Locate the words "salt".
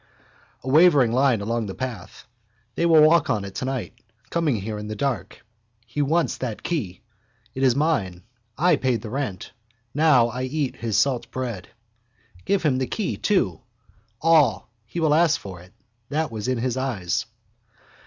10.97-11.29